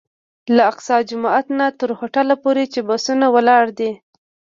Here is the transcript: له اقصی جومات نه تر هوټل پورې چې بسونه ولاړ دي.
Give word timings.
له 0.55 0.61
اقصی 0.71 0.99
جومات 1.09 1.45
نه 1.59 1.67
تر 1.79 1.89
هوټل 1.99 2.27
پورې 2.43 2.63
چې 2.73 2.79
بسونه 2.89 3.25
ولاړ 3.35 3.65
دي. 3.79 3.91